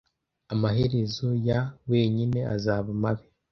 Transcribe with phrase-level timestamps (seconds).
[0.53, 3.27] amaherezo ya wenyine azaba mabi